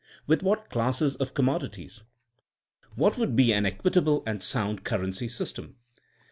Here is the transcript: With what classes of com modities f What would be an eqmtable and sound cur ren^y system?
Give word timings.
With 0.25 0.41
what 0.41 0.71
classes 0.71 1.15
of 1.17 1.35
com 1.35 1.45
modities 1.45 1.99
f 1.99 2.03
What 2.95 3.19
would 3.19 3.35
be 3.35 3.53
an 3.53 3.65
eqmtable 3.65 4.23
and 4.25 4.41
sound 4.41 4.83
cur 4.83 4.97
ren^y 4.97 5.29
system? 5.29 5.75